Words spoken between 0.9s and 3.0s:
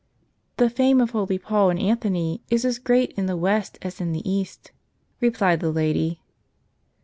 of holy Paul and Anthony is as